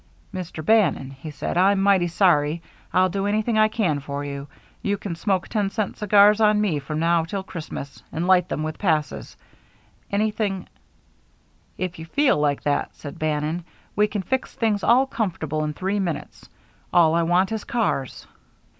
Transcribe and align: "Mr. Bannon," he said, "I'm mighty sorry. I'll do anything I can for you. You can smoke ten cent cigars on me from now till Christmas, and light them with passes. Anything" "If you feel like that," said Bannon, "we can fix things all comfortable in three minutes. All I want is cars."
"Mr. 0.33 0.65
Bannon," 0.65 1.11
he 1.11 1.29
said, 1.29 1.55
"I'm 1.57 1.79
mighty 1.79 2.07
sorry. 2.07 2.63
I'll 2.91 3.09
do 3.09 3.27
anything 3.27 3.59
I 3.59 3.67
can 3.67 3.99
for 3.99 4.25
you. 4.25 4.47
You 4.81 4.97
can 4.97 5.13
smoke 5.15 5.47
ten 5.47 5.69
cent 5.69 5.95
cigars 5.97 6.41
on 6.41 6.59
me 6.59 6.79
from 6.79 6.97
now 6.97 7.23
till 7.23 7.43
Christmas, 7.43 8.01
and 8.11 8.25
light 8.25 8.49
them 8.49 8.63
with 8.63 8.79
passes. 8.79 9.37
Anything" 10.09 10.67
"If 11.85 11.99
you 11.99 12.05
feel 12.05 12.39
like 12.39 12.63
that," 12.63 12.95
said 12.95 13.19
Bannon, 13.19 13.63
"we 13.95 14.07
can 14.07 14.23
fix 14.23 14.55
things 14.55 14.83
all 14.83 15.05
comfortable 15.05 15.63
in 15.63 15.71
three 15.73 15.99
minutes. 15.99 16.49
All 16.91 17.13
I 17.13 17.21
want 17.21 17.51
is 17.51 17.63
cars." 17.63 18.25